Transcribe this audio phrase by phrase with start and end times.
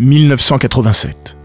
[0.00, 1.36] 1987.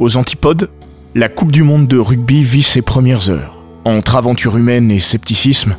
[0.00, 0.68] Aux antipodes,
[1.14, 3.56] la Coupe du Monde de rugby vit ses premières heures.
[3.84, 5.76] Entre aventure humaine et scepticisme,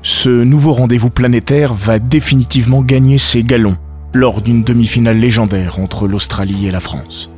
[0.00, 3.76] ce nouveau rendez-vous planétaire va définitivement gagner ses galons
[4.14, 7.30] lors d'une demi-finale légendaire entre l'Australie et la France.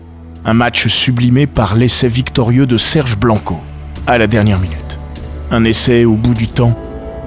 [0.44, 3.56] Un match sublimé par l'essai victorieux de Serge Blanco
[4.06, 4.98] à la dernière minute.
[5.50, 6.76] Un essai au bout du temps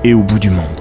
[0.04, 0.81] et au bout du monde.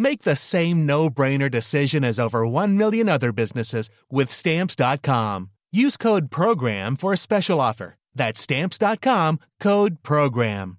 [0.00, 5.50] Make the same no-brainer decision as over 1 million other businesses with stamps.com.
[5.72, 7.96] Use code program for a special offer.
[8.14, 10.78] That's stamps.com, code program.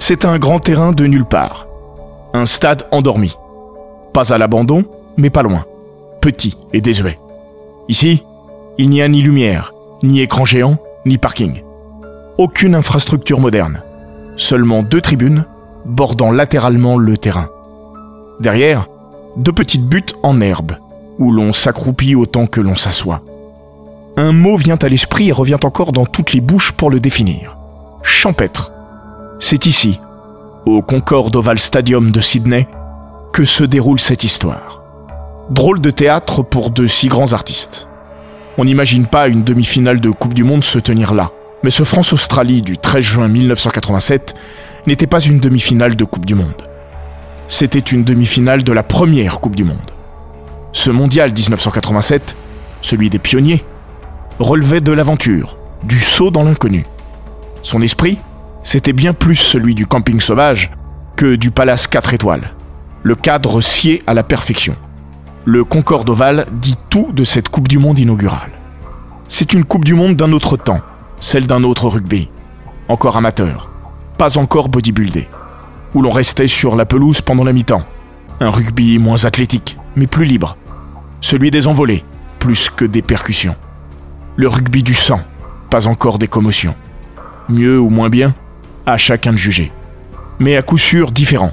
[0.00, 1.66] C'est un grand terrain de nulle part.
[2.34, 3.36] Un stade endormi.
[4.12, 4.84] Pas à l'abandon,
[5.16, 5.64] mais pas loin.
[6.20, 7.16] Petit et désuet.
[7.88, 8.24] Ici,
[8.76, 11.62] il n'y a ni lumière, ni écran géant, ni parking.
[12.42, 13.82] Aucune infrastructure moderne.
[14.34, 15.44] Seulement deux tribunes
[15.84, 17.48] bordant latéralement le terrain.
[18.40, 18.88] Derrière,
[19.36, 20.72] deux petites buttes en herbe,
[21.20, 23.22] où l'on s'accroupit autant que l'on s'assoit.
[24.16, 27.56] Un mot vient à l'esprit et revient encore dans toutes les bouches pour le définir.
[28.02, 28.72] Champêtre.
[29.38, 30.00] C'est ici,
[30.66, 32.66] au Concorde Oval Stadium de Sydney,
[33.32, 34.82] que se déroule cette histoire.
[35.50, 37.86] Drôle de théâtre pour de si grands artistes.
[38.58, 41.30] On n'imagine pas une demi-finale de Coupe du Monde se tenir là.
[41.62, 44.34] Mais ce France-Australie du 13 juin 1987
[44.86, 46.66] n'était pas une demi-finale de Coupe du Monde.
[47.46, 49.76] C'était une demi-finale de la première Coupe du Monde.
[50.72, 52.34] Ce mondial 1987,
[52.80, 53.64] celui des pionniers,
[54.40, 56.84] relevait de l'aventure, du saut dans l'inconnu.
[57.62, 58.18] Son esprit,
[58.64, 60.72] c'était bien plus celui du camping sauvage
[61.16, 62.52] que du palace 4 étoiles.
[63.04, 64.74] Le cadre scié à la perfection.
[65.44, 68.50] Le Concorde Oval dit tout de cette Coupe du Monde inaugurale.
[69.28, 70.80] C'est une Coupe du Monde d'un autre temps,
[71.22, 72.28] celle d'un autre rugby,
[72.88, 73.70] encore amateur,
[74.18, 75.28] pas encore bodybuildé,
[75.94, 77.86] où l'on restait sur la pelouse pendant la mi-temps.
[78.40, 80.56] Un rugby moins athlétique, mais plus libre.
[81.20, 82.04] Celui des envolées,
[82.40, 83.54] plus que des percussions.
[84.34, 85.20] Le rugby du sang,
[85.70, 86.74] pas encore des commotions.
[87.48, 88.34] Mieux ou moins bien,
[88.84, 89.70] à chacun de juger.
[90.40, 91.52] Mais à coup sûr différent.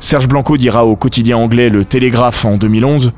[0.00, 3.12] Serge Blanco dira au quotidien anglais Le Télégraphe en 2011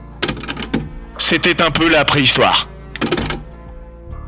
[1.18, 2.68] C'était un peu la préhistoire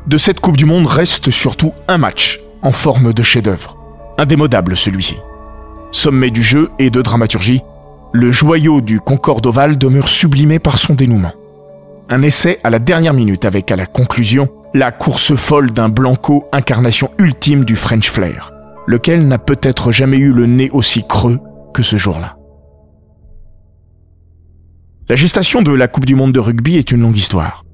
[0.07, 3.77] de cette Coupe du Monde reste surtout un match, en forme de chef-d'œuvre.
[4.17, 5.17] Indémodable celui-ci.
[5.91, 7.61] Sommet du jeu et de dramaturgie,
[8.13, 11.33] le joyau du Concorde Oval demeure sublimé par son dénouement.
[12.09, 16.45] Un essai à la dernière minute avec à la conclusion la course folle d'un Blanco
[16.53, 18.53] incarnation ultime du French Flair,
[18.85, 21.39] lequel n'a peut-être jamais eu le nez aussi creux
[21.73, 22.37] que ce jour-là.
[25.09, 27.65] La gestation de la Coupe du Monde de rugby est une longue histoire.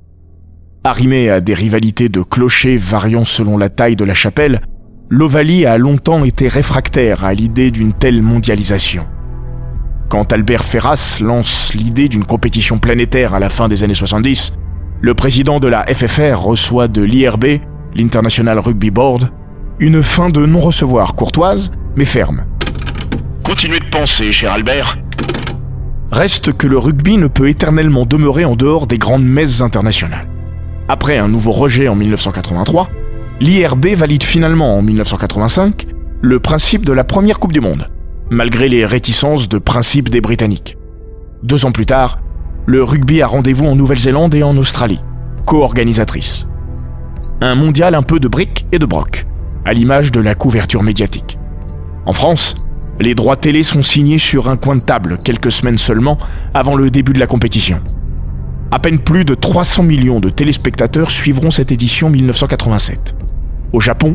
[0.85, 4.59] Arrimé à des rivalités de clochers variant selon la taille de la chapelle,
[5.09, 9.07] l'Ovalie a longtemps été réfractaire à l'idée d'une telle mondialisation.
[10.09, 14.57] Quand Albert Ferras lance l'idée d'une compétition planétaire à la fin des années 70,
[14.99, 17.45] le président de la FFR reçoit de l'IRB,
[17.95, 19.31] l'International Rugby Board,
[19.79, 22.45] une fin de non-recevoir courtoise mais ferme.
[23.41, 24.97] Continuez de penser, cher Albert.
[26.11, 30.27] Reste que le rugby ne peut éternellement demeurer en dehors des grandes messes internationales.
[30.87, 32.89] Après un nouveau rejet en 1983,
[33.39, 35.87] l'IRB valide finalement en 1985
[36.21, 37.89] le principe de la première Coupe du Monde,
[38.29, 40.77] malgré les réticences de principe des Britanniques.
[41.41, 42.19] Deux ans plus tard,
[42.65, 44.99] le rugby a rendez-vous en Nouvelle-Zélande et en Australie,
[45.45, 46.47] co-organisatrice.
[47.41, 49.25] Un mondial un peu de briques et de broc,
[49.65, 51.37] à l'image de la couverture médiatique.
[52.05, 52.55] En France,
[52.99, 56.17] les droits télé sont signés sur un coin de table quelques semaines seulement
[56.53, 57.81] avant le début de la compétition.
[58.73, 63.13] À peine plus de 300 millions de téléspectateurs suivront cette édition 1987.
[63.71, 64.13] Au Japon,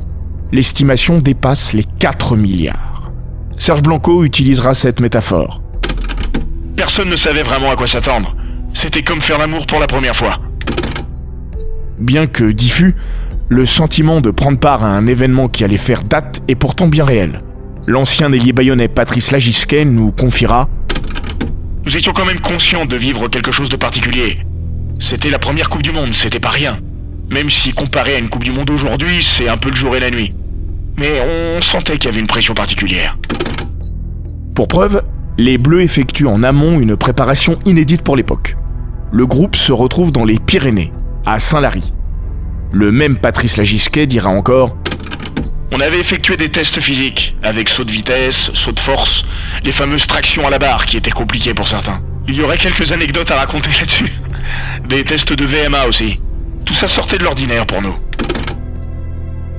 [0.51, 3.13] l'estimation dépasse les 4 milliards.
[3.57, 5.63] Serge Blanco utilisera cette métaphore.
[6.75, 8.35] Personne ne savait vraiment à quoi s'attendre.
[8.75, 10.41] C'était comme faire l'amour pour la première fois.
[12.01, 12.97] Bien que diffus,
[13.49, 17.05] le sentiment de prendre part à un événement qui allait faire date est pourtant bien
[17.05, 17.43] réel.
[17.87, 20.69] L'ancien ailier bayonnais Patrice Lagisquet nous confiera
[21.87, 24.41] Nous étions quand même conscients de vivre quelque chose de particulier.
[25.01, 26.79] C'était la première Coupe du Monde, c'était pas rien.
[27.31, 30.01] Même si comparé à une Coupe du Monde aujourd'hui, c'est un peu le jour et
[30.01, 30.33] la nuit.
[30.97, 33.17] Mais on sentait qu'il y avait une pression particulière.
[34.55, 35.03] Pour preuve,
[35.39, 38.57] les Bleus effectuent en amont une préparation inédite pour l'époque.
[39.13, 40.93] Le groupe se retrouve dans les Pyrénées,
[41.25, 41.85] à Saint-Lary.
[42.73, 44.77] Le même Patrice Lagisquet dira encore
[45.71, 49.25] On avait effectué des tests physiques, avec saut de vitesse, saut de force,
[49.63, 52.03] les fameuses tractions à la barre qui étaient compliquées pour certains.
[52.27, 54.13] Il y aurait quelques anecdotes à raconter là-dessus.
[54.89, 56.19] Des tests de VMA aussi.
[56.65, 57.95] Tout ça sortait de l'ordinaire pour nous.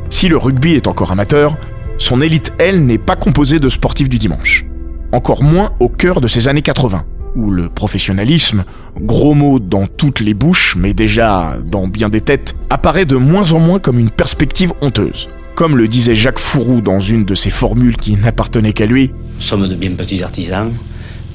[0.10, 1.56] Si le rugby est encore amateur,
[1.98, 4.66] son élite, elle, n'est pas composée de sportifs du dimanche.
[5.12, 7.04] Encore moins au cœur de ces années 80,
[7.36, 8.64] où le professionnalisme,
[9.00, 13.52] gros mot dans toutes les bouches, mais déjà dans bien des têtes, apparaît de moins
[13.52, 15.28] en moins comme une perspective honteuse.
[15.56, 19.42] Comme le disait Jacques Fourou dans une de ses formules qui n'appartenait qu'à lui, Nous
[19.42, 20.72] sommes de bien petits artisans.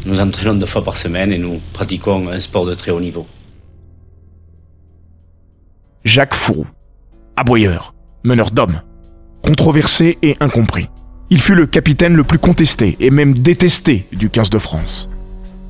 [0.06, 3.27] Nous entraînons deux fois par semaine et nous pratiquons un sport de très haut niveau.
[6.05, 6.67] Jacques Fourou.
[7.35, 8.83] Aboyeur, meneur d'hommes,
[9.43, 10.91] controversé et incompris.
[11.31, 15.09] Il fut le capitaine le plus contesté et même détesté du 15 de France.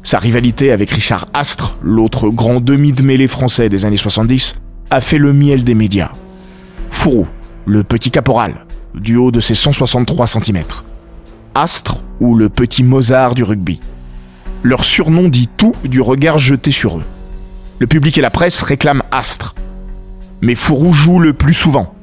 [0.02, 4.56] Sa rivalité avec Richard Astre, l'autre grand demi de mêlée français des années 70,
[4.90, 6.10] a fait le miel des médias.
[6.90, 7.28] Fourou,
[7.64, 10.64] le petit caporal, du haut de ses 163 cm.
[11.54, 13.80] Astre ou le petit Mozart du rugby.
[14.64, 17.04] Leur surnom dit tout du regard jeté sur eux.
[17.78, 19.54] Le public et la presse réclament Astre.
[20.44, 21.94] Mais Fourou joue le plus souvent,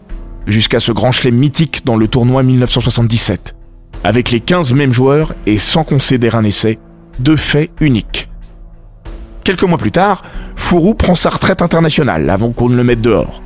[0.47, 3.55] jusqu'à ce grand chelem mythique dans le tournoi 1977,
[4.03, 6.79] avec les 15 mêmes joueurs et sans concéder un essai,
[7.19, 8.29] deux faits uniques.
[9.43, 10.23] Quelques mois plus tard,
[10.55, 13.43] Fourou prend sa retraite internationale avant qu'on ne le mette dehors.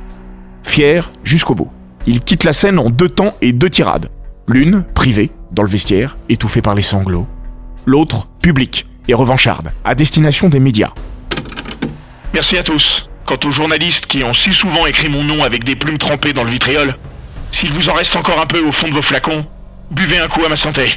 [0.62, 1.70] Fier jusqu'au bout.
[2.06, 4.08] Il quitte la scène en deux temps et deux tirades.
[4.48, 7.26] L'une, privée, dans le vestiaire, étouffée par les sanglots.
[7.84, 10.94] L'autre, publique et revancharde, à destination des médias.
[12.32, 13.10] Merci à tous.
[13.26, 16.44] Quant aux journalistes qui ont si souvent écrit mon nom avec des plumes trempées dans
[16.44, 16.96] le vitriol,
[17.50, 19.44] s'il vous en reste encore un peu au fond de vos flacons,
[19.90, 20.92] buvez un coup à ma santé.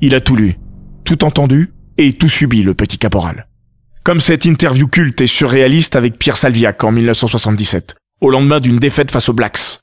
[0.00, 0.58] Il a tout lu,
[1.04, 3.48] tout entendu et tout subi, le petit caporal.
[4.04, 9.10] Comme cette interview culte et surréaliste avec Pierre Salviac en 1977, au lendemain d'une défaite
[9.10, 9.80] face aux Blacks.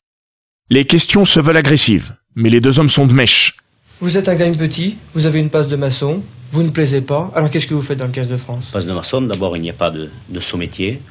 [0.69, 3.57] Les questions se veulent agressives, mais les deux hommes sont de mèche.
[4.00, 6.24] Vous êtes un gagne petit, vous avez une passe de maçon,
[6.56, 8.69] vous ne plaisez pas, alors qu'est-ce que vous faites dans le 15 de France?
[8.72, 11.02] Passe de maçon, d'abord, il n'y a pas de, de saut métier.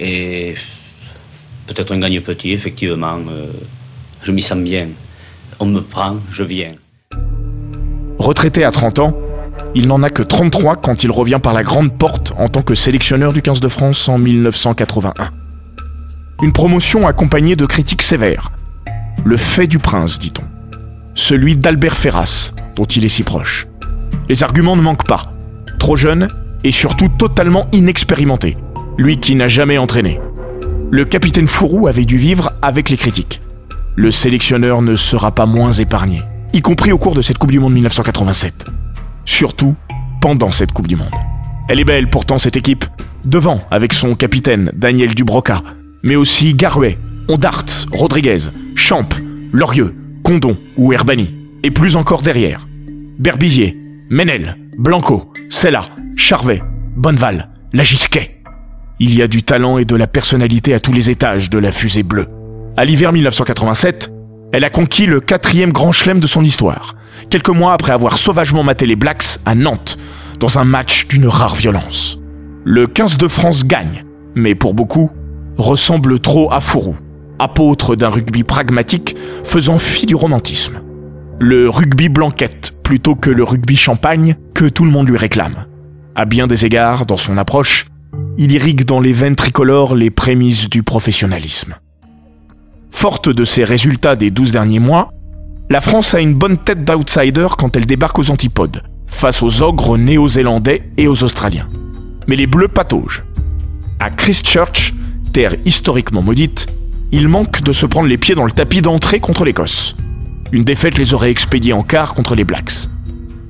[0.00, 0.56] Et
[1.68, 3.16] peut-être un gagne petit, effectivement.
[3.28, 3.46] euh,
[4.24, 4.88] je m'y sens bien.
[5.60, 6.72] On me prend, je viens.
[8.18, 9.16] Retraité à 30 ans,
[9.76, 12.74] il n'en a que 33 quand il revient par la grande porte en tant que
[12.74, 15.12] sélectionneur du 15 de France en 1981.
[16.42, 18.50] Une promotion accompagnée de critiques sévères.
[19.24, 20.44] Le fait du prince, dit-on.
[21.14, 23.67] Celui d'Albert Ferras, dont il est si proche.
[24.28, 25.32] Les arguments ne manquent pas.
[25.78, 26.28] Trop jeune
[26.64, 28.56] et surtout totalement inexpérimenté.
[28.96, 30.20] Lui qui n'a jamais entraîné.
[30.90, 33.40] Le capitaine Fourou avait dû vivre avec les critiques.
[33.94, 36.22] Le sélectionneur ne sera pas moins épargné,
[36.52, 38.64] y compris au cours de cette Coupe du Monde 1987.
[39.24, 39.74] Surtout
[40.20, 41.14] pendant cette Coupe du Monde.
[41.68, 42.84] Elle est belle pourtant cette équipe,
[43.24, 45.62] devant avec son capitaine Daniel Dubroca,
[46.02, 48.38] mais aussi Garouet, Ondart, Rodriguez,
[48.74, 49.08] Champ,
[49.52, 52.66] Lorieux, Condon ou Herbani, et plus encore derrière.
[53.18, 53.76] Berbizier,
[54.10, 55.84] Menel, Blanco, Sella,
[56.16, 56.62] Charvet,
[56.96, 58.40] Bonneval, Lagisquet.
[59.00, 61.72] Il y a du talent et de la personnalité à tous les étages de la
[61.72, 62.26] fusée bleue.
[62.78, 64.10] À l'hiver 1987,
[64.54, 66.94] elle a conquis le quatrième grand chelem de son histoire,
[67.28, 69.98] quelques mois après avoir sauvagement maté les Blacks à Nantes,
[70.40, 72.18] dans un match d'une rare violence.
[72.64, 75.10] Le 15 de France gagne, mais pour beaucoup,
[75.58, 76.96] ressemble trop à Fourou,
[77.38, 80.80] apôtre d'un rugby pragmatique faisant fi du romantisme.
[81.40, 85.66] Le rugby blanquette plutôt que le rugby champagne que tout le monde lui réclame.
[86.14, 87.84] À bien des égards, dans son approche,
[88.38, 91.74] il irrigue dans les veines tricolores les prémices du professionnalisme.
[92.90, 95.12] Forte de ses résultats des 12 derniers mois,
[95.68, 99.98] la France a une bonne tête d'outsider quand elle débarque aux antipodes, face aux ogres
[99.98, 101.68] néo-zélandais et aux Australiens.
[102.26, 103.22] Mais les Bleus pataugent.
[104.00, 104.94] À Christchurch,
[105.34, 106.68] terre historiquement maudite,
[107.12, 109.94] il manque de se prendre les pieds dans le tapis d'entrée contre l'Écosse.
[110.50, 112.88] Une défaite les aurait expédiés en quart contre les Blacks.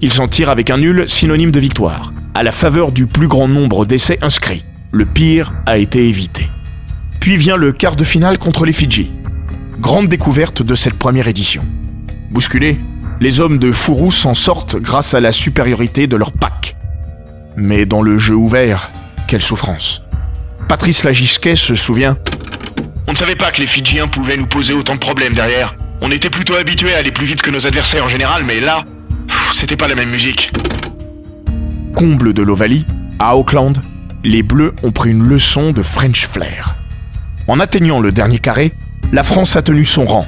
[0.00, 3.46] Ils s'en tirent avec un nul synonyme de victoire, à la faveur du plus grand
[3.46, 4.64] nombre d'essais inscrits.
[4.90, 6.48] Le pire a été évité.
[7.20, 9.12] Puis vient le quart de finale contre les Fidji.
[9.78, 11.64] Grande découverte de cette première édition.
[12.30, 12.78] Bousculés,
[13.20, 16.76] les hommes de Fourou s'en sortent grâce à la supériorité de leur pack.
[17.56, 18.90] Mais dans le jeu ouvert,
[19.28, 20.02] quelle souffrance.
[20.68, 22.18] Patrice Lagisquet se souvient
[23.06, 25.74] On ne savait pas que les Fidjiens pouvaient nous poser autant de problèmes derrière.
[26.00, 28.84] On était plutôt habitués à aller plus vite que nos adversaires en général, mais là,
[29.52, 30.50] c'était pas la même musique.
[31.94, 32.86] comble de l'Ovalie,
[33.18, 33.76] à Auckland,
[34.22, 36.76] les Bleus ont pris une leçon de French flair.
[37.48, 38.72] En atteignant le dernier carré,
[39.12, 40.26] la France a tenu son rang.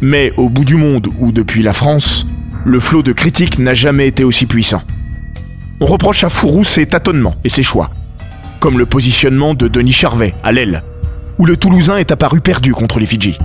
[0.00, 2.26] Mais au bout du monde ou depuis la France,
[2.64, 4.82] le flot de critiques n'a jamais été aussi puissant.
[5.80, 7.90] On reproche à Fourou ses tâtonnements et ses choix,
[8.58, 10.82] comme le positionnement de Denis Charvet à l'aile,
[11.38, 13.38] où le Toulousain est apparu perdu contre les Fidji.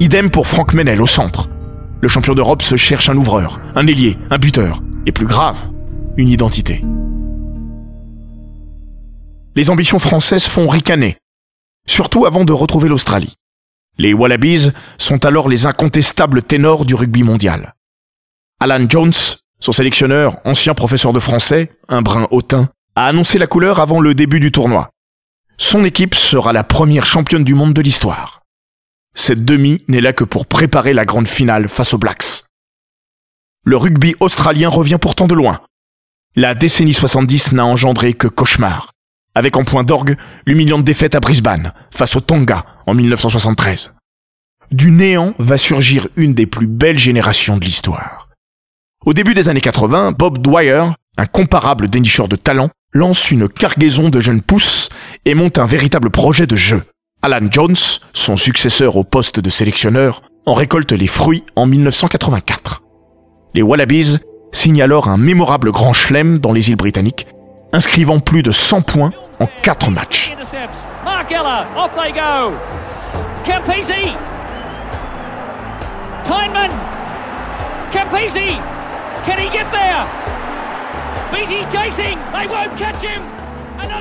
[0.00, 1.48] Idem pour Franck Menel au centre.
[2.00, 5.58] Le champion d'Europe se cherche un ouvreur, un ailier, un buteur, et plus grave,
[6.16, 6.84] une identité.
[9.56, 11.16] Les ambitions françaises font ricaner,
[11.84, 13.34] surtout avant de retrouver l'Australie.
[13.96, 17.74] Les Wallabies sont alors les incontestables ténors du rugby mondial.
[18.60, 19.14] Alan Jones,
[19.58, 24.14] son sélectionneur, ancien professeur de français, un brin hautain, a annoncé la couleur avant le
[24.14, 24.90] début du tournoi.
[25.56, 28.37] Son équipe sera la première championne du monde de l'histoire.
[29.14, 32.44] Cette demi n'est là que pour préparer la grande finale face aux Blacks.
[33.64, 35.60] Le rugby australien revient pourtant de loin.
[36.36, 38.92] La décennie 70 n'a engendré que cauchemar,
[39.34, 43.94] avec en point d'orgue l'humiliante défaite à Brisbane face au Tonga en 1973.
[44.70, 48.28] Du néant va surgir une des plus belles générations de l'histoire.
[49.04, 50.84] Au début des années 80, Bob Dwyer,
[51.16, 54.88] un comparable dénicheur de talent, lance une cargaison de jeunes pousses
[55.24, 56.82] et monte un véritable projet de jeu.
[57.20, 57.74] Alan Jones,
[58.12, 62.82] son successeur au poste de sélectionneur, en récolte les fruits en 1984.
[63.54, 64.18] Les Wallabies
[64.52, 67.26] signent alors un mémorable grand chelem dans les îles britanniques,
[67.72, 70.36] inscrivant plus de 100 points en 4 matchs.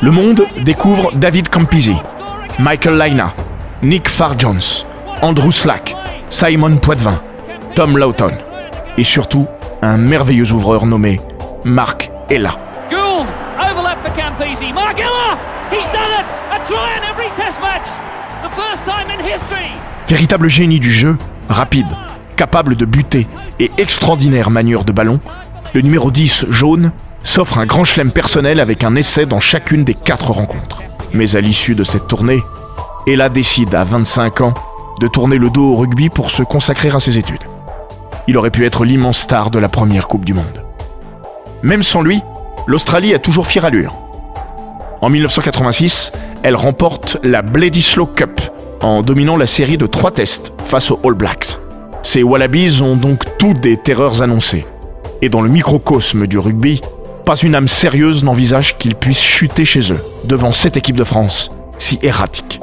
[0.04, 1.96] Le monde découvre David Campisi,
[2.60, 3.32] Michael Laina,
[3.84, 4.84] Nick Farr-Jones,
[5.22, 5.96] Andrew Slack,
[6.28, 7.22] Simon Poitvin,
[7.76, 8.32] Tom Lawton
[8.98, 9.46] et surtout
[9.84, 11.22] un merveilleux ouvreur nommé
[11.66, 12.56] Mark Ella.
[20.08, 21.16] Véritable génie du jeu,
[21.50, 21.88] rapide,
[22.38, 23.28] capable de buter
[23.60, 25.20] et extraordinaire manière de ballon,
[25.76, 29.94] le numéro 10 jaune s'offre un grand chelem personnel avec un essai dans chacune des
[29.94, 30.82] quatre rencontres.
[31.14, 32.42] Mais à l'issue de cette tournée,
[33.08, 34.54] Ella décide à 25 ans
[35.00, 37.44] de tourner le dos au rugby pour se consacrer à ses études.
[38.28, 40.64] Il aurait pu être l'immense star de la première Coupe du Monde.
[41.64, 42.22] Même sans lui,
[42.66, 43.96] l'Australie a toujours fière allure.
[45.02, 46.12] En 1986,
[46.44, 48.42] elle remporte la Bledisloe Cup
[48.82, 51.60] en dominant la série de trois tests face aux All Blacks.
[52.04, 54.66] Ces Wallabies ont donc toutes des terreurs annoncées.
[55.22, 56.82] Et dans le microcosme du rugby,
[57.28, 61.52] pas une âme sérieuse n'envisage qu'ils puissent chuter chez eux, devant cette équipe de France,
[61.78, 62.62] si erratique.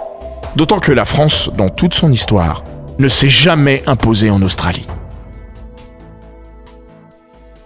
[0.56, 2.64] D'autant que la France, dans toute son histoire,
[2.98, 4.86] ne s'est jamais imposée en Australie.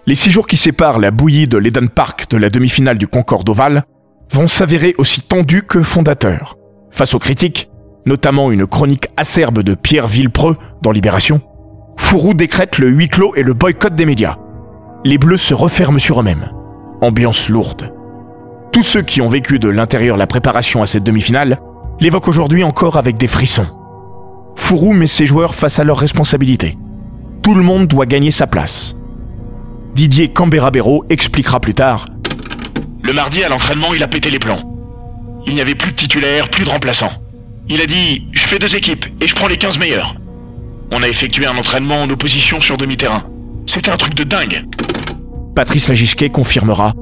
[0.07, 3.47] Les six jours qui séparent la bouillie de l'Eden Park de la demi-finale du Concorde
[3.47, 3.85] Oval
[4.33, 6.57] vont s'avérer aussi tendus que fondateurs.
[6.91, 7.69] Face aux critiques,
[8.05, 11.39] notamment une chronique acerbe de Pierre Villepreux dans Libération,
[11.95, 14.35] Fourou décrète le huis clos et le boycott des médias.
[15.05, 16.58] Les Bleus se referment sur eux-mêmes.
[17.01, 17.93] Ambiance lourde.
[18.73, 21.59] Tous ceux qui ont vécu de l'intérieur la préparation à cette demi-finale
[22.01, 23.67] l'évoquent aujourd'hui encore avec des frissons.
[24.57, 26.77] Fourou met ses joueurs face à leurs responsabilités.
[27.41, 28.95] Tout le monde doit gagner sa place.
[29.95, 32.05] Didier Cambera-Béraud expliquera plus tard.
[33.01, 34.61] Le mardi à l'entraînement, il a pété les plombs.
[35.47, 37.11] Il n'y avait plus de titulaires, plus de remplaçants.
[37.69, 40.15] Il a dit Je fais deux équipes et je prends les 15 meilleurs.
[40.91, 43.23] On a effectué un entraînement en opposition sur demi-terrain.
[43.67, 44.65] C'était un truc de dingue.
[45.59, 46.93] Patrice Lagisquet confirmera.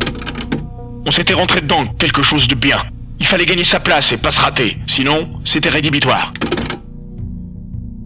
[1.06, 2.78] On s'était rentré dedans, quelque chose de bien.
[3.20, 6.34] Il fallait gagner sa place et pas se rater, sinon c'était rédhibitoire.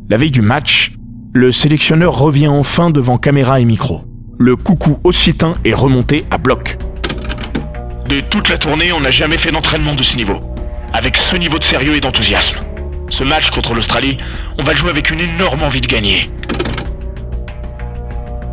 [0.10, 0.91] La veille du match,
[1.31, 4.01] le sélectionneur revient enfin devant caméra et micro.
[4.38, 6.77] Le coucou occitan est remonté à bloc.
[8.10, 10.41] De toute la tournée, on n'a jamais fait d'entraînement de ce niveau.
[10.91, 12.58] Avec ce niveau de sérieux et d'enthousiasme.
[13.08, 14.17] Ce match contre l'Australie,
[14.60, 16.29] on va le jouer avec une énorme envie de gagner.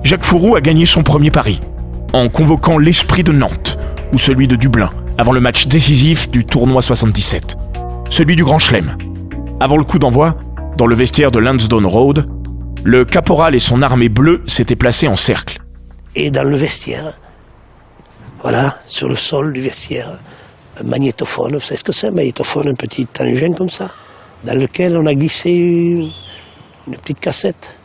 [0.05, 1.61] Jacques Fourou a gagné son premier pari,
[2.13, 3.79] en convoquant l'esprit de Nantes,
[4.13, 7.57] ou celui de Dublin, avant le match décisif du tournoi 77.
[8.09, 8.97] Celui du Grand Chelem.
[9.61, 10.37] Avant le coup d'envoi,
[10.77, 12.29] dans le vestiaire de Lansdowne Road,
[12.85, 15.61] le caporal et son armée bleue s'étaient placés en cercle.
[16.15, 17.13] Et dans le vestiaire,
[18.43, 20.11] voilà, sur le sol du vestiaire,
[20.81, 23.91] un magnétophone, vous savez ce que c'est un magnétophone, un petit engin comme ça
[24.45, 26.11] dans lequel on a glissé une,
[27.03, 27.79] petite cassette.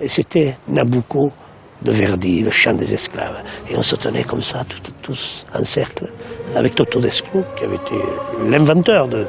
[0.00, 1.32] Et c'était Nabucco
[1.82, 3.42] de Verdi, le chant des esclaves.
[3.70, 4.64] Et on se tenait comme ça,
[5.02, 6.06] tous en cercle,
[6.54, 7.96] avec Toto Desclou, qui avait été
[8.48, 9.24] l'inventeur de.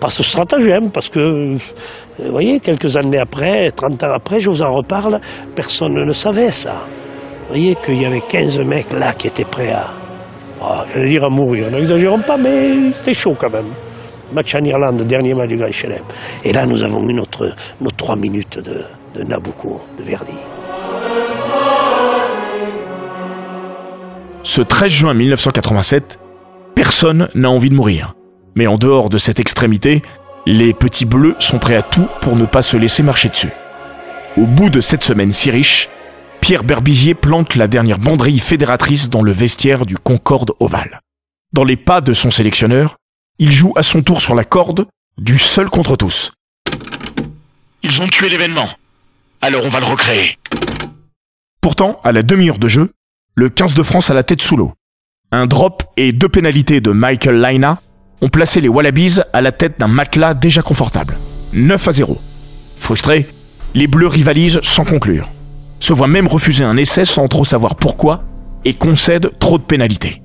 [0.00, 4.60] Pas ce stratagème, parce que, vous voyez, quelques années après, 30 ans après, je vous
[4.60, 5.20] en reparle,
[5.54, 6.74] personne ne savait ça.
[7.42, 9.86] Vous voyez qu'il y avait 15 mecs là qui étaient prêts à,
[10.92, 13.68] je vais dire à mourir, n'exagérons pas, mais c'était chaud quand même.
[14.32, 16.02] Match en Irlande, dernier match du Grand Chelem.
[16.42, 20.51] Et là, nous avons eu nos trois minutes de Nabucco, de Verdi.
[24.44, 26.18] Ce 13 juin 1987,
[26.74, 28.14] personne n'a envie de mourir.
[28.56, 30.02] Mais en dehors de cette extrémité,
[30.46, 33.52] les petits bleus sont prêts à tout pour ne pas se laisser marcher dessus.
[34.36, 35.88] Au bout de cette semaine si riche,
[36.40, 41.00] Pierre Berbizier plante la dernière banderille fédératrice dans le vestiaire du Concorde Oval.
[41.52, 42.96] Dans les pas de son sélectionneur,
[43.38, 44.86] il joue à son tour sur la corde
[45.18, 46.32] du seul contre tous.
[47.84, 48.68] Ils ont tué l'événement.
[49.40, 50.36] Alors on va le recréer.
[51.60, 52.90] Pourtant, à la demi-heure de jeu,
[53.34, 54.72] le 15 de France a la tête sous l'eau.
[55.30, 57.80] Un drop et deux pénalités de Michael Laina
[58.20, 61.16] ont placé les Wallabies à la tête d'un matelas déjà confortable.
[61.54, 62.18] 9 à 0.
[62.78, 63.26] Frustrés,
[63.74, 65.28] les Bleus rivalisent sans conclure.
[65.80, 68.22] Se voient même refuser un essai sans trop savoir pourquoi
[68.64, 70.22] et concèdent trop de pénalités.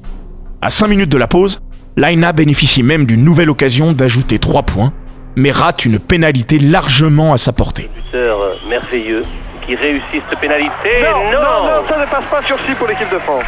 [0.62, 1.60] À 5 minutes de la pause,
[1.96, 4.92] Laina bénéficie même d'une nouvelle occasion d'ajouter 3 points,
[5.38, 7.90] mais rate une pénalité largement à sa portée.
[9.68, 11.04] Qui réussit cette pénalité.
[11.04, 13.46] Non, non, non, ça ne passe pas sur 6 pour l'équipe de France.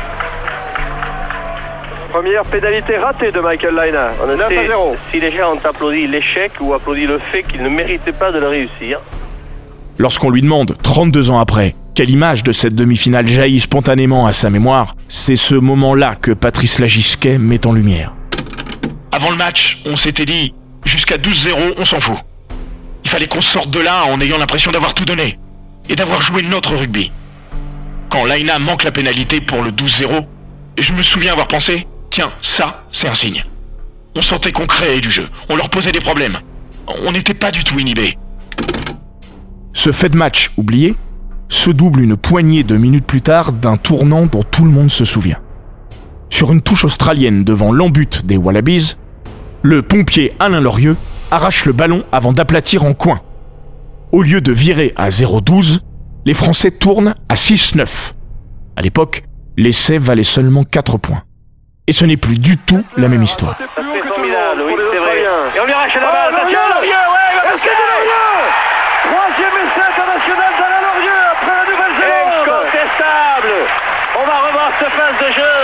[2.12, 4.10] Première pénalité ratée de Michael Laina.
[4.22, 4.96] On ne 9 à sait 0.
[5.12, 8.40] si les gens ont applaudi l'échec ou applaudi le fait qu'ils ne méritaient pas de
[8.40, 9.00] le réussir.
[9.98, 14.50] Lorsqu'on lui demande, 32 ans après, quelle image de cette demi-finale jaillit spontanément à sa
[14.50, 18.14] mémoire, c'est ce moment-là que Patrice Lagisquet met en lumière.
[19.12, 20.54] Avant le match, on s'était dit,
[20.86, 22.18] jusqu'à 12-0, on s'en fout.
[23.04, 25.38] Il fallait qu'on sorte de là en ayant l'impression d'avoir tout donné.
[25.90, 27.12] Et d'avoir joué notre rugby.
[28.10, 30.26] Quand Laina manque la pénalité pour le 12-0,
[30.78, 33.44] je me souviens avoir pensé, tiens, ça, c'est un signe.
[34.16, 36.40] On sentait qu'on créait du jeu, on leur posait des problèmes.
[37.06, 38.18] On n'était pas du tout inhibés.
[39.74, 40.96] Ce fait de match oublié
[41.50, 45.06] se double une poignée de minutes plus tard d'un tournant dont tout le monde se
[45.06, 45.40] souvient.
[46.30, 48.96] Sur une touche australienne devant l'embut des Wallabies,
[49.62, 50.96] le pompier Alain Lorieux
[51.32, 53.22] arrache le ballon avant d'aplatir en coin.
[54.12, 55.80] Au lieu de virer à 0,12,
[56.26, 58.14] les Français tournent à 6,9.
[58.76, 59.24] À l'époque,
[59.58, 61.24] l'essai valait seulement 4 points.
[61.88, 63.58] Et ce n'est plus du tout la même histoire.
[63.60, 63.66] Le
[64.08, 65.26] formidable, monde oui, pour les c'est vrai.
[65.26, 65.56] Australiens.
[65.56, 66.32] Et on lui arrache la balle.
[66.32, 66.70] Lorieux, attention.
[66.70, 68.30] Lorieux, ouais, il va marquer Lorieux
[69.10, 73.54] Troisième essai international d'Alain Lorieux après la Nouvelle-Zélande Incontestable.
[74.22, 75.58] On va revoir cette phase de jeu.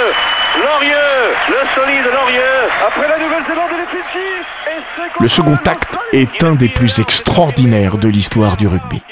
[0.65, 1.15] Lorieux,
[1.53, 2.57] le solide Lorieux.
[2.81, 4.27] Après la Nouvelle-Zélande et les Fidji
[4.65, 9.03] essai Le contre second acte est un des plus extraordinaires de l'histoire du rugby.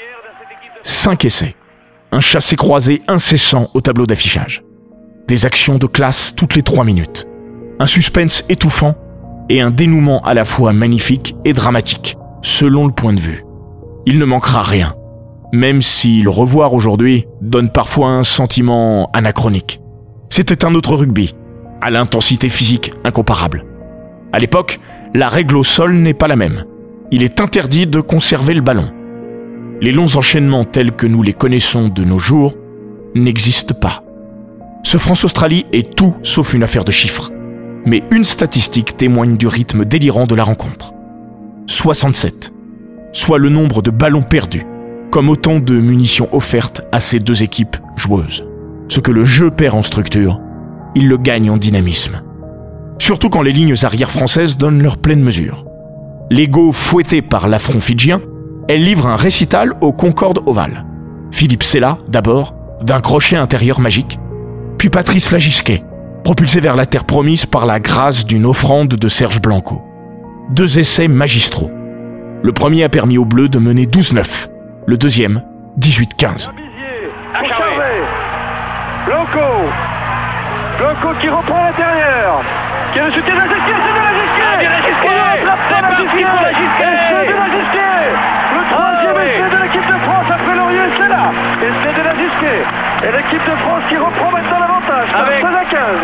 [0.84, 1.56] Cinq essais.
[2.12, 4.62] Un chassé-croisé incessant au tableau d'affichage.
[5.26, 7.26] Des actions de classe toutes les trois minutes.
[7.80, 8.94] Un suspense étouffant
[9.48, 13.46] et un dénouement à la fois magnifique et dramatique, selon le point de vue.
[14.04, 14.94] Il ne manquera rien,
[15.54, 19.80] même si le revoir aujourd'hui donne parfois un sentiment anachronique.
[20.28, 21.34] C'était un autre rugby,
[21.80, 23.64] à l'intensité physique incomparable.
[24.34, 24.80] À l'époque,
[25.14, 26.64] la règle au sol n'est pas la même.
[27.10, 28.90] Il est interdit de conserver le ballon.
[29.80, 32.54] Les longs enchaînements tels que nous les connaissons de nos jours
[33.14, 34.02] n'existent pas.
[34.82, 37.30] Ce France-Australie est tout sauf une affaire de chiffres.
[37.86, 40.92] Mais une statistique témoigne du rythme délirant de la rencontre.
[41.66, 42.52] 67.
[43.12, 44.64] Soit le nombre de ballons perdus,
[45.10, 48.48] comme autant de munitions offertes à ces deux équipes joueuses.
[48.88, 50.40] Ce que le jeu perd en structure,
[50.94, 52.22] il le gagne en dynamisme.
[52.98, 55.64] Surtout quand les lignes arrières françaises donnent leur pleine mesure.
[56.30, 58.20] L'ego fouetté par l'affront fidjien,
[58.68, 60.84] elle livre un récital au Concorde Oval.
[61.30, 64.18] Philippe Sella, d'abord, d'un crochet intérieur magique,
[64.78, 65.82] puis Patrice Lagisquet,
[66.22, 69.82] propulsé vers la terre promise par la grâce d'une offrande de Serge Blanco.
[70.50, 71.70] Deux essais magistraux.
[72.42, 74.48] Le premier a permis aux Bleus de mener 12-9,
[74.86, 75.42] le deuxième
[75.80, 76.50] 18-15.
[76.52, 78.02] Bizier, pour Charvet.
[79.06, 79.46] Blanco.
[80.78, 82.42] Blanco qui reprend à l'intérieur.
[82.92, 85.08] Qui a le soutien de la Gisquet, c'est de la Gisquet Ah, de la Gisquet.
[85.08, 86.94] On attrape C'est pas la parti Gisquet pour la Gisquet.
[86.94, 88.04] Essai de la Gisquet
[88.54, 89.28] Le troisième Ah, oui.
[89.34, 91.24] essai de l'équipe de France après Laurier, c'est là
[91.64, 92.60] Essai de la Gisquet
[93.04, 96.00] Et l'équipe de France qui reprend maintenant l'avantage Avec- 16 à 15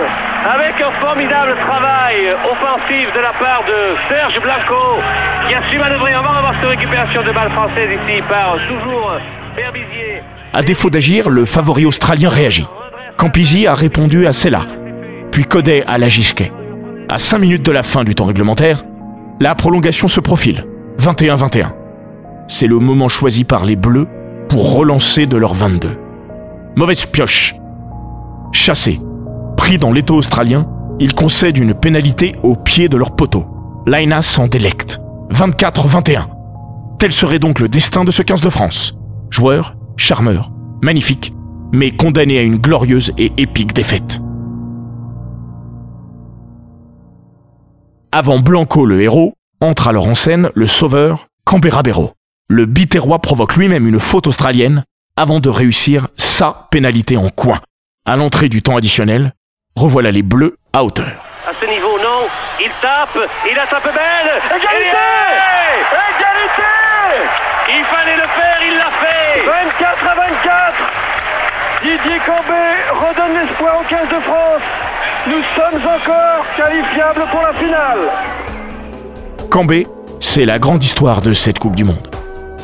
[0.55, 5.01] Avec un formidable travail offensif de la part de Serge Blanco
[5.49, 6.13] qui a su manœuvrer.
[6.17, 9.13] On va revoir cette récupération de balle française ici par toujours
[9.57, 10.23] Berbizier.
[10.53, 12.67] À défaut d'agir, le favori australien réagit.
[13.17, 14.63] Campisi a répondu à Sella,
[15.31, 16.53] puis Codet à Lagisquet.
[17.09, 18.83] À 5 minutes de la fin du temps réglementaire,
[19.41, 20.67] la prolongation se profile.
[20.99, 21.73] 21-21.
[22.49, 24.07] C'est le moment choisi par les Bleus
[24.49, 25.97] pour relancer de leur 22.
[26.77, 27.57] Mauvaise pioche.
[28.53, 29.01] Chassé.
[29.57, 30.65] Pris dans l'étau australien,
[30.99, 33.47] ils concèdent une pénalité au pied de leur poteau.
[33.87, 35.01] Laina s'en délecte.
[35.33, 36.27] 24-21.
[36.99, 38.99] Tel serait donc le destin de ce 15 de France.
[39.31, 40.53] Joueur, charmeur,
[40.83, 41.33] magnifique,
[41.73, 44.21] mais condamné à une glorieuse et épique défaite.
[48.13, 52.13] Avant Blanco le héros, entre alors en scène le sauveur Canberra-Béraud.
[52.49, 54.85] Le Biterrois provoque lui-même une faute australienne
[55.21, 57.61] avant de réussir sa pénalité en coin.
[58.07, 59.35] À l'entrée du temps additionnel,
[59.77, 61.13] revoilà les Bleus à hauteur.
[61.47, 62.27] À ce niveau, non.
[62.59, 64.33] Il tape, il a tapé belle.
[64.47, 64.97] Égalité
[66.17, 66.71] Égalité
[67.69, 70.75] Il fallait le faire, il l'a fait 24 à 24
[71.83, 74.63] Didier Cambé redonne l'espoir au 15 de France.
[75.27, 78.09] Nous sommes encore qualifiables pour la finale.
[79.51, 79.87] Cambé,
[80.19, 82.09] c'est la grande histoire de cette Coupe du Monde.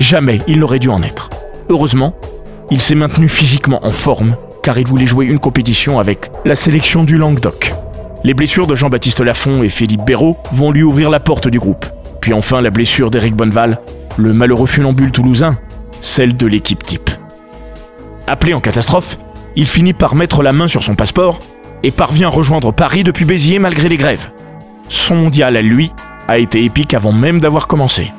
[0.00, 1.28] Jamais il n'aurait dû en être.
[1.68, 2.14] Heureusement,
[2.70, 7.04] il s'est maintenu physiquement en forme car il voulait jouer une compétition avec la sélection
[7.04, 7.72] du Languedoc.
[8.24, 11.86] Les blessures de Jean-Baptiste Lafont et Philippe Béraud vont lui ouvrir la porte du groupe.
[12.20, 13.80] Puis enfin la blessure d'Éric Bonneval,
[14.16, 15.56] le malheureux funambule toulousain,
[16.02, 17.10] celle de l'équipe type.
[18.26, 19.18] Appelé en catastrophe,
[19.54, 21.38] il finit par mettre la main sur son passeport
[21.84, 24.30] et parvient à rejoindre Paris depuis Béziers malgré les grèves.
[24.88, 25.92] Son mondial à lui
[26.26, 28.12] a été épique avant même d'avoir commencé.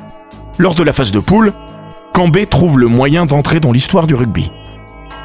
[0.56, 1.52] Lors de la phase de poule,
[2.12, 4.50] Cambé trouve le moyen d'entrer dans l'histoire du rugby.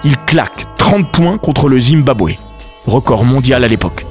[0.04, 2.34] Il claque 30 points contre le Zimbabwe,
[2.86, 4.06] record mondial à l'époque.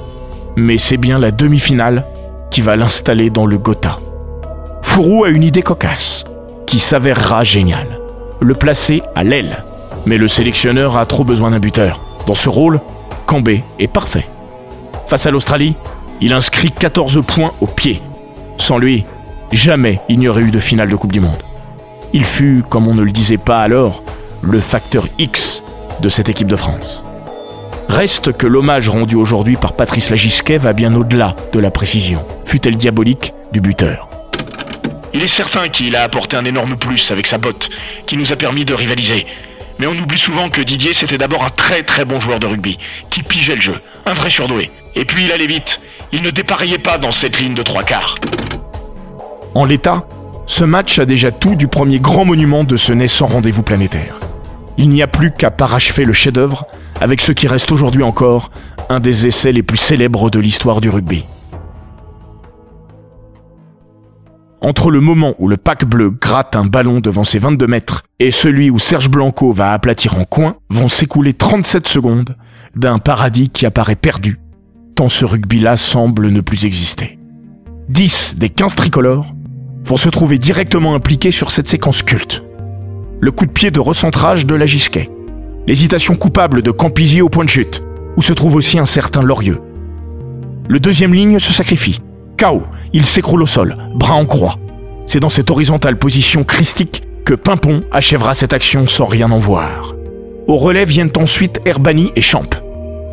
[0.55, 2.05] Mais c'est bien la demi-finale
[2.51, 3.99] qui va l'installer dans le Gotha.
[4.81, 6.25] Fourou a une idée cocasse,
[6.67, 7.99] qui s'avérera géniale.
[8.39, 9.63] Le placer à l'aile.
[10.05, 11.99] Mais le sélectionneur a trop besoin d'un buteur.
[12.27, 12.79] Dans ce rôle,
[13.25, 14.27] Cambé est parfait.
[15.07, 15.75] Face à l'Australie,
[16.21, 18.01] il inscrit 14 points au pied.
[18.57, 19.05] Sans lui,
[19.51, 21.41] jamais il n'y aurait eu de finale de Coupe du Monde.
[22.15, 24.03] Il fut, comme on ne le disait pas alors,
[24.43, 25.63] le facteur X
[25.99, 27.03] de cette équipe de France.
[27.89, 32.77] Reste que l'hommage rendu aujourd'hui par Patrice Lagisquet va bien au-delà de la précision, fut-elle
[32.77, 34.07] diabolique, du buteur?
[35.15, 37.69] Il est certain qu'il a apporté un énorme plus avec sa botte,
[38.05, 39.25] qui nous a permis de rivaliser.
[39.79, 42.77] Mais on oublie souvent que Didier c'était d'abord un très très bon joueur de rugby,
[43.09, 44.69] qui pigeait le jeu, un vrai surdoué.
[44.95, 45.79] Et puis il allait vite,
[46.11, 48.15] il ne dépareillait pas dans cette ligne de trois quarts.
[49.55, 50.05] En l'état,
[50.45, 54.19] ce match a déjà tout du premier grand monument de ce naissant rendez-vous planétaire.
[54.77, 56.65] Il n'y a plus qu'à parachever le chef-d'œuvre
[56.99, 58.51] avec ce qui reste aujourd'hui encore
[58.89, 61.25] un des essais les plus célèbres de l'histoire du rugby.
[64.61, 68.31] Entre le moment où le pack bleu gratte un ballon devant ses 22 mètres et
[68.31, 72.37] celui où Serge Blanco va aplatir en coin, vont s'écouler 37 secondes
[72.75, 74.39] d'un paradis qui apparaît perdu,
[74.95, 77.19] tant ce rugby-là semble ne plus exister.
[77.89, 79.33] 10 des 15 tricolores
[79.83, 82.43] vont se trouver directement impliqués sur cette séquence culte.
[83.19, 85.09] Le coup de pied de recentrage de la Gisquet,
[85.67, 87.83] l'hésitation coupable de Campizy au point de chute,
[88.17, 89.61] où se trouve aussi un certain Lorieux.
[90.67, 91.99] Le deuxième ligne se sacrifie.
[92.37, 94.57] KO, il s'écroule au sol, bras en croix.
[95.05, 99.95] C'est dans cette horizontale position christique que Pimpon achèvera cette action sans rien en voir.
[100.47, 102.49] Au relais viennent ensuite Herbani et Champ,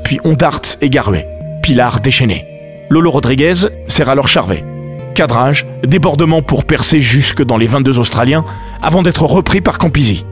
[0.05, 1.29] puis Ondart et Garuet,
[1.63, 2.45] Pilar déchaîné.
[2.91, 3.55] Lolo Rodriguez
[3.87, 4.65] sert alors Charvet.
[5.15, 8.45] Cadrage, débordement pour percer jusque dans les 22 Australiens
[8.83, 10.25] avant d'être repris par Campizy.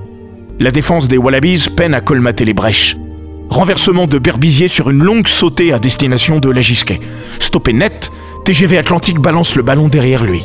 [0.61, 2.97] La défense des Wallabies peine à colmater les brèches.
[3.49, 7.01] Renversement de Berbizier sur une longue sautée à destination de Lagisquet.
[7.39, 8.11] Stoppé net,
[8.45, 10.43] TGV Atlantique balance le ballon derrière lui.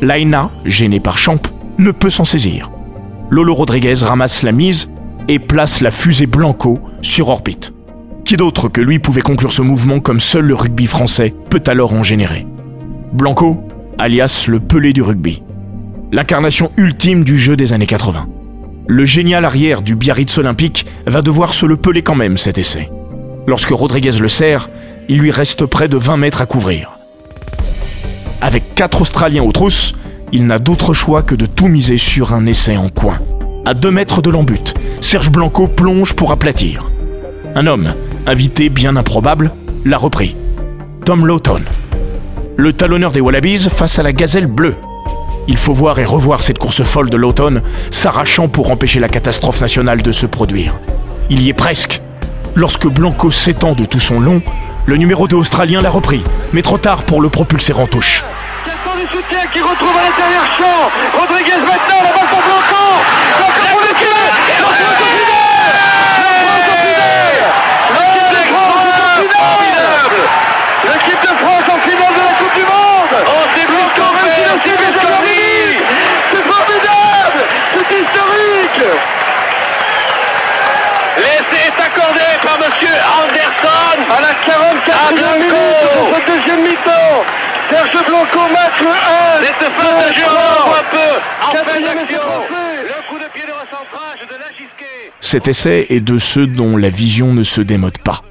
[0.00, 1.42] Laina, gêné par Champ,
[1.78, 2.70] ne peut s'en saisir.
[3.30, 4.90] Lolo Rodriguez ramasse la mise
[5.28, 7.72] et place la fusée Blanco sur orbite.
[8.24, 11.92] Qui d'autre que lui pouvait conclure ce mouvement comme seul le rugby français peut alors
[11.92, 12.46] en générer?
[13.12, 13.60] Blanco,
[14.00, 15.42] alias le pelé du rugby.
[16.10, 18.26] L'incarnation ultime du jeu des années 80.
[18.86, 22.88] Le génial arrière du Biarritz olympique va devoir se le peler quand même cet essai.
[23.46, 24.70] Lorsque Rodriguez le serre,
[25.10, 26.92] il lui reste près de 20 mètres à couvrir.
[28.40, 29.94] Avec quatre Australiens aux trousses,
[30.32, 33.18] il n'a d'autre choix que de tout miser sur un essai en coin.
[33.66, 36.84] À deux mètres de l'embut, Serge Blanco plonge pour aplatir.
[37.54, 37.92] Un homme,
[38.26, 39.52] invité bien improbable,
[39.84, 40.36] l'a repris.
[41.04, 41.64] Tom Lawton.
[42.60, 44.76] Le talonneur des Wallabies face à la gazelle bleue.
[45.48, 49.62] Il faut voir et revoir cette course folle de Lawton, s'arrachant pour empêcher la catastrophe
[49.62, 50.74] nationale de se produire.
[51.30, 52.02] Il y est presque.
[52.54, 54.42] Lorsque Blanco s'étend de tout son long,
[54.84, 58.26] le numéro 2 australien l'a repris, mais trop tard pour le propulser en touche.
[59.54, 60.44] Qui retrouve à l'intérieur
[61.18, 62.76] Rodriguez la balle Blanco
[70.84, 74.02] L'équipe de France en finale Monde Oh, c'est Blanco
[74.64, 75.78] de Jean-Louis
[76.30, 77.40] C'est formidable
[77.72, 78.80] C'est historique
[81.16, 83.98] L'essai est accordé par Monsieur Anderson.
[84.10, 87.24] À la 44e minute de ce deuxième mi-temps
[87.70, 88.92] Serge Blanco marque le 1
[89.42, 91.10] Cette phase de jeu on un peu
[91.42, 92.20] en fin d'action.
[95.20, 98.22] Cet essai est de ceux dont la vision ne se démode pas.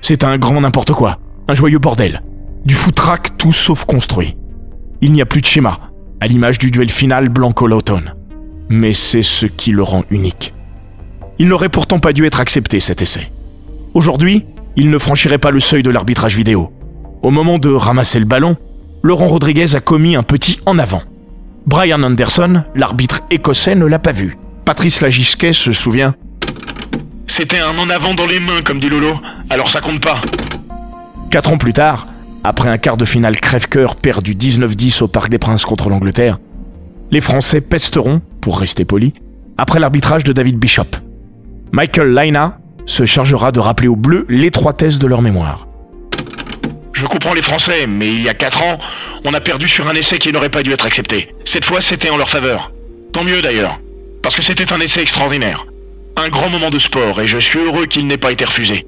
[0.00, 1.18] C'est un grand n'importe quoi,
[1.48, 2.22] un joyeux bordel,
[2.64, 4.36] du foutraque tout sauf construit.
[5.00, 5.78] Il n'y a plus de schéma,
[6.20, 8.12] à l'image du duel final Blanco-Lawton.
[8.68, 10.54] Mais c'est ce qui le rend unique.
[11.38, 13.32] Il n'aurait pourtant pas dû être accepté cet essai.
[13.94, 14.44] Aujourd'hui,
[14.76, 16.72] il ne franchirait pas le seuil de l'arbitrage vidéo.
[17.22, 18.56] Au moment de ramasser le ballon,
[19.02, 21.02] Laurent Rodriguez a commis un petit en avant.
[21.66, 24.36] Brian Anderson, l'arbitre écossais, ne l'a pas vu.
[24.64, 26.14] Patrice Lagisquet se souvient.
[27.26, 30.20] C'était un en avant dans les mains, comme dit Lolo, alors ça compte pas.
[31.30, 32.06] Quatre ans plus tard,
[32.44, 36.38] après un quart de finale crève-cœur perdu 19-10 au Parc des Princes contre l'Angleterre,
[37.10, 39.12] les Français pesteront, pour rester polis,
[39.58, 40.96] après l'arbitrage de David Bishop.
[41.72, 45.66] Michael Laina se chargera de rappeler aux Bleus l'étroitesse de leur mémoire.
[46.92, 48.78] Je comprends les Français, mais il y a 4 ans,
[49.24, 51.34] on a perdu sur un essai qui n'aurait pas dû être accepté.
[51.44, 52.72] Cette fois, c'était en leur faveur.
[53.12, 53.78] Tant mieux d'ailleurs,
[54.22, 55.66] parce que c'était un essai extraordinaire.
[56.16, 58.86] Un grand moment de sport, et je suis heureux qu'il n'ait pas été refusé.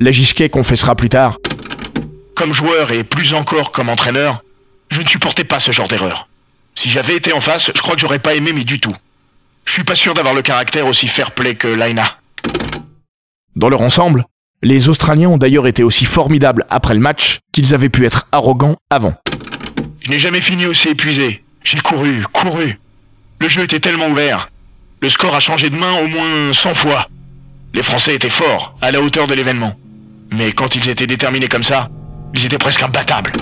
[0.00, 1.38] Lagisquet confessera plus tard.
[2.34, 4.42] Comme joueur et plus encore comme entraîneur,
[4.90, 6.28] je ne supportais pas ce genre d'erreur.
[6.74, 8.94] Si j'avais été en face, je crois que j'aurais pas aimé, mais du tout.
[9.64, 12.16] Je suis pas sûr d'avoir le caractère aussi fair-play que Laina.
[13.54, 14.24] Dans leur ensemble,
[14.62, 18.76] les Australiens ont d'ailleurs été aussi formidables après le match qu'ils avaient pu être arrogants
[18.90, 19.14] avant.
[20.00, 21.44] Je n'ai jamais fini aussi épuisé.
[21.64, 22.78] J'ai couru, couru.
[23.38, 24.48] Le jeu était tellement ouvert.
[25.00, 27.08] Le score a changé de main au moins 100 fois.
[27.74, 29.74] Les Français étaient forts, à la hauteur de l'événement.
[30.30, 31.88] Mais quand ils étaient déterminés comme ça,
[32.34, 33.32] ils étaient presque imbattables.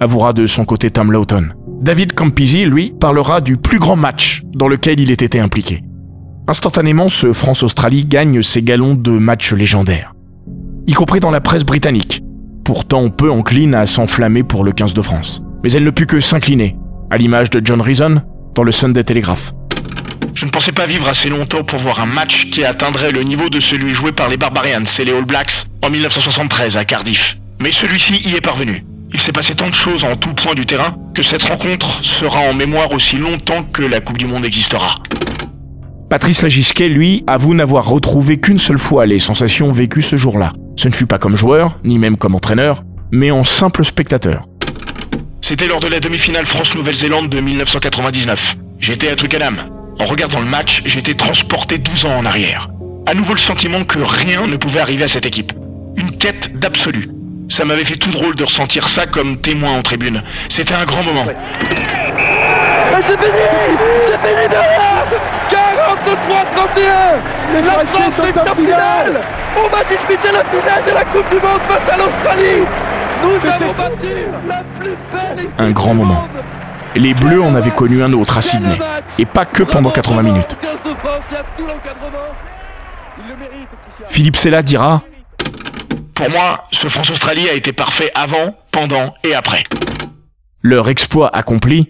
[0.00, 1.54] Avouera de son côté Tom Lawton.
[1.80, 5.82] David Campisi, lui, parlera du plus grand match dans lequel il était impliqué.
[6.48, 10.14] Instantanément, ce France-Australie gagne ses galons de match légendaires.
[10.86, 12.22] Y compris dans la presse britannique,
[12.64, 15.42] pourtant peu encline à s'enflammer pour le 15 de France.
[15.62, 16.76] Mais elle ne put que s'incliner,
[17.10, 18.22] à l'image de John Reason
[18.54, 19.52] dans le Sunday Telegraph.
[20.34, 23.48] Je ne pensais pas vivre assez longtemps pour voir un match qui atteindrait le niveau
[23.48, 27.36] de celui joué par les Barbarians et les All Blacks en 1973 à Cardiff.
[27.60, 28.84] Mais celui-ci y est parvenu.
[29.12, 32.40] Il s'est passé tant de choses en tout point du terrain que cette rencontre sera
[32.40, 34.94] en mémoire aussi longtemps que la Coupe du Monde existera.
[36.08, 40.54] Patrice Lagisquet, lui, avoue n'avoir retrouvé qu'une seule fois les sensations vécues ce jour-là.
[40.76, 44.46] Ce ne fut pas comme joueur, ni même comme entraîneur, mais en simple spectateur.
[45.42, 48.56] C'était lors de la demi-finale France-Nouvelle-Zélande de 1999.
[48.80, 49.56] J'étais à Twickenham.
[49.98, 52.70] En regardant le match, j'étais transporté 12 ans en arrière.
[53.04, 55.52] À nouveau le sentiment que rien ne pouvait arriver à cette équipe.
[55.96, 57.10] Une quête d'absolu.
[57.50, 60.22] Ça m'avait fait tout drôle de ressentir ça comme témoin en tribune.
[60.48, 61.26] C'était un grand moment.
[61.28, 61.34] Et
[63.08, 63.48] c'est fini
[64.06, 65.04] C'est fini derrière
[65.50, 69.20] 43-31 La France est en finale
[69.58, 72.64] On va disputer la finale de la Coupe du Monde face à l'Australie
[73.22, 74.14] Nous avons battu
[74.48, 76.28] la plus belle équipe Un grand moment.
[76.94, 78.78] Les Bleus en avaient connu un autre à Sydney.
[79.18, 80.56] Et pas que pendant 80 minutes.
[80.60, 82.28] 15 de France, il y a tout l'encadrement.
[83.18, 84.06] Il le mérite, Christian.
[84.08, 85.02] Philippe Sella dira
[86.20, 89.62] Pour moi, ce France-Australie a été parfait avant, pendant et après.
[90.60, 91.88] Leur exploit accompli,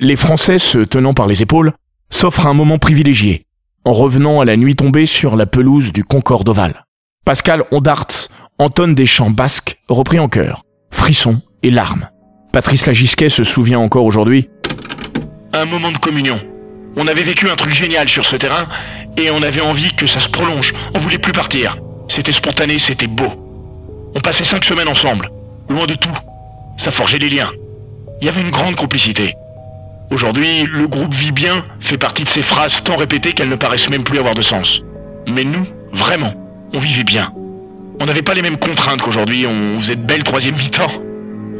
[0.00, 1.72] les Français, se tenant par les épaules,
[2.10, 3.44] s'offrent un moment privilégié,
[3.84, 6.86] en revenant à la nuit tombée sur la pelouse du Concorde Oval.
[7.24, 12.08] Pascal Ondartz entonne des chants basques repris en chœur, frissons et larmes.
[12.52, 14.48] Patrice Lagisquet se souvient encore aujourd'hui
[15.52, 16.40] Un moment de communion.
[16.96, 18.66] On avait vécu un truc génial sur ce terrain
[19.16, 20.74] et on avait envie que ça se prolonge.
[20.94, 21.78] On voulait plus partir.
[22.08, 23.47] C'était spontané, c'était beau.
[24.18, 25.30] On passait cinq semaines ensemble,
[25.68, 26.10] loin de tout.
[26.76, 27.52] Ça forgeait les liens.
[28.20, 29.36] Il y avait une grande complicité.
[30.10, 33.88] Aujourd'hui, le groupe vit bien fait partie de ces phrases tant répétées qu'elles ne paraissent
[33.88, 34.82] même plus avoir de sens.
[35.28, 36.34] Mais nous, vraiment,
[36.74, 37.30] on vivait bien.
[38.00, 40.90] On n'avait pas les mêmes contraintes qu'aujourd'hui, on faisait de belles troisième mi-temps.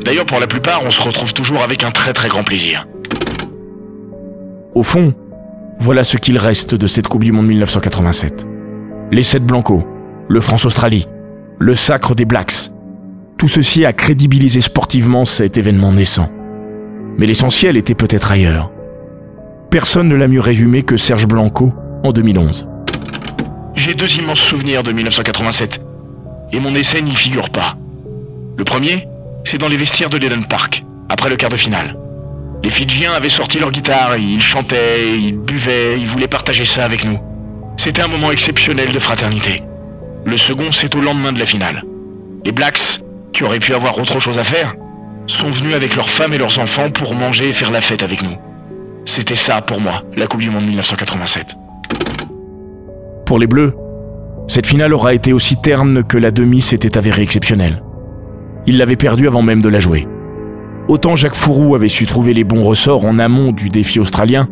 [0.05, 2.88] D'ailleurs, pour la plupart, on se retrouve toujours avec un très très grand plaisir.
[4.75, 5.14] Au fond,
[5.79, 8.49] voilà ce qu'il reste de cette Coupe du Monde 1987.
[9.12, 9.87] Les 7 Blanco,
[10.29, 11.07] le France-Australie,
[11.59, 12.71] le sacre des Blacks.
[13.37, 16.31] Tout ceci a crédibilisé sportivement cet événement naissant.
[17.18, 18.71] Mais l'essentiel était peut-être ailleurs.
[19.71, 22.68] Personne ne l'a mieux résumé que Serge Blanco en 2011.
[23.75, 25.81] J'ai deux immenses souvenirs de 1987,
[26.53, 27.77] et mon essai n'y figure pas.
[28.57, 29.07] Le premier,
[29.44, 31.97] c'est dans les vestiaires de l'Eden Park, après le quart de finale.
[32.62, 37.05] Les Fidjiens avaient sorti leur guitare, ils chantaient, ils buvaient, ils voulaient partager ça avec
[37.05, 37.18] nous.
[37.77, 39.62] C'était un moment exceptionnel de fraternité.
[40.29, 41.83] Le second, c'est au lendemain de la finale.
[42.45, 43.01] Les Blacks,
[43.33, 44.75] qui auraient pu avoir autre chose à faire,
[45.27, 48.23] sont venus avec leurs femmes et leurs enfants pour manger et faire la fête avec
[48.23, 48.37] nous.
[49.07, 51.57] C'était ça pour moi, la Coupe du Monde 1987.
[53.25, 53.73] Pour les Bleus,
[54.49, 57.83] cette finale aura été aussi terne que la demi s'était avérée exceptionnelle.
[58.67, 60.07] Ils l'avaient perdue avant même de la jouer.
[60.88, 64.47] Autant Jacques Fourou avait su trouver les bons ressorts en amont du défi australien,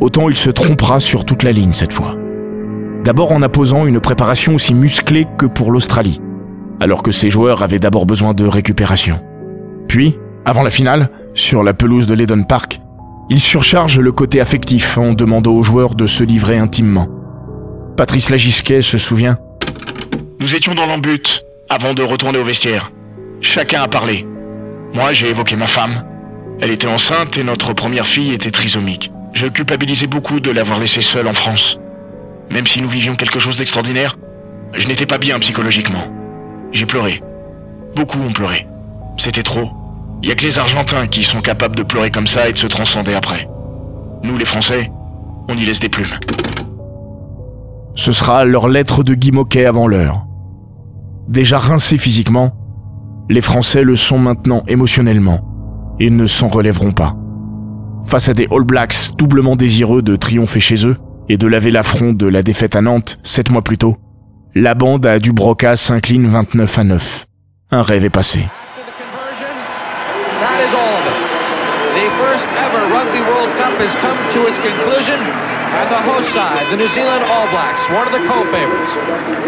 [0.00, 2.16] autant il se trompera sur toute la ligne cette fois.
[3.06, 6.20] D'abord en imposant une préparation aussi musclée que pour l'Australie,
[6.80, 9.20] alors que ses joueurs avaient d'abord besoin de récupération.
[9.86, 12.80] Puis, Avant la finale, sur la pelouse de l'Eden Park,
[13.30, 17.08] il surcharge le côté affectif en demandant aux joueurs de se livrer intimement.
[17.96, 19.38] Patrice Lagisquet se souvient.
[20.38, 22.90] Nous étions dans l'embut avant de retourner au vestiaire.
[23.40, 24.26] Chacun a parlé.
[24.94, 26.04] Moi, j'ai évoqué ma femme.
[26.60, 29.10] Elle était enceinte et notre première fille était trisomique.
[29.32, 31.78] Je culpabilisais beaucoup de l'avoir laissée seule en France.
[32.50, 34.16] Même si nous vivions quelque chose d'extraordinaire,
[34.74, 36.04] je n'étais pas bien psychologiquement.
[36.72, 37.22] J'ai pleuré.
[37.94, 38.66] Beaucoup ont pleuré.
[39.18, 39.70] C'était trop.
[40.22, 42.66] Il a que les Argentins qui sont capables de pleurer comme ça et de se
[42.66, 43.48] transcender après.
[44.22, 44.90] Nous, les Français,
[45.48, 46.18] on y laisse des plumes.
[47.94, 50.26] Ce sera leur lettre de Guy Moquet avant l'heure.
[51.28, 52.52] Déjà rincés physiquement,
[53.28, 55.40] les Français le sont maintenant émotionnellement
[55.98, 57.16] et ne s'en relèveront pas.
[58.04, 60.96] Face à des All Blacks doublement désireux de triompher chez eux
[61.28, 63.96] et de laver l'affront de la défaite à Nantes sept mois plus tôt,
[64.54, 67.26] la bande à Dubroca s'incline 29 à 9.
[67.72, 68.40] Un rêve est passé.
[70.40, 71.02] That is all.
[71.96, 76.64] The first ever Rugby World Cup has come to its conclusion, and the host side,
[76.70, 78.94] the New Zealand All Blacks, one of the co-favorites,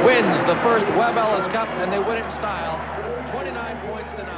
[0.04, 2.80] wins the first Webb Ellis Cup, and they win it in style,
[3.32, 3.54] 29
[3.88, 4.28] points to 9.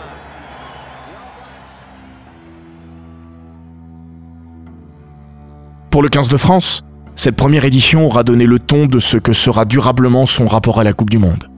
[5.90, 6.84] Pour le 15 de France,
[7.20, 10.84] cette première édition aura donné le ton de ce que sera durablement son rapport à
[10.84, 11.50] la Coupe du Monde.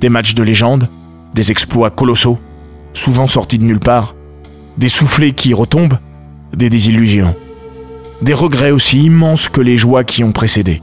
[0.00, 0.88] Des matchs de légende,
[1.36, 2.36] des exploits colossaux,
[2.94, 4.16] souvent sortis de nulle part,
[4.76, 5.98] des soufflets qui retombent,
[6.52, 7.36] des désillusions,
[8.22, 10.82] des regrets aussi immenses que les joies qui ont précédé.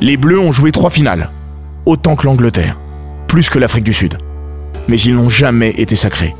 [0.00, 1.28] Les Bleus ont joué trois finales,
[1.84, 2.78] autant que l'Angleterre,
[3.26, 4.16] plus que l'Afrique du Sud,
[4.88, 6.34] mais ils n'ont jamais été sacrés.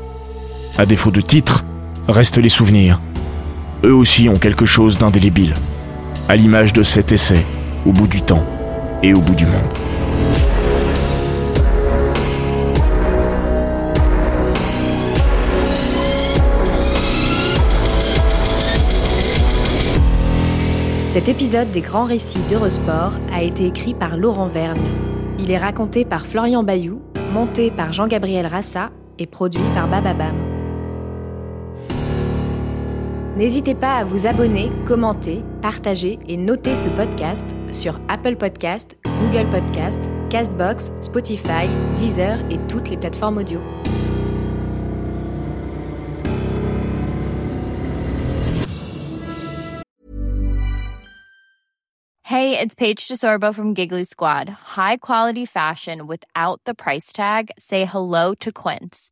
[0.79, 1.65] À défaut de titres,
[2.07, 2.99] restent les souvenirs.
[3.83, 5.53] Eux aussi ont quelque chose d'indélébile,
[6.29, 7.43] à l'image de cet essai,
[7.87, 8.45] au bout du temps
[9.01, 9.73] et au bout du monde.
[21.07, 24.87] Cet épisode des grands récits d'Eurosport a été écrit par Laurent Vergne.
[25.39, 27.01] Il est raconté par Florian Bayou,
[27.33, 30.48] monté par Jean-Gabriel Rassa et produit par Bababam.
[33.39, 39.49] N'hésitez pas à vous abonner, commenter, partager et noter ce podcast sur Apple Podcast, Google
[39.49, 39.97] Podcast,
[40.29, 43.61] Castbox, Spotify, Deezer et toutes les plateformes audio.
[52.23, 54.49] Hey, it's Paige DeSorbo from Giggly Squad.
[54.49, 57.51] High quality fashion without the price tag.
[57.57, 59.11] Say hello to Quince.